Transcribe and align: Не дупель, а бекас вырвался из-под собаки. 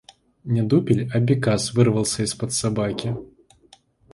Не 0.45 0.63
дупель, 0.63 1.07
а 1.13 1.19
бекас 1.19 1.75
вырвался 1.75 2.23
из-под 2.23 2.51
собаки. 2.53 3.15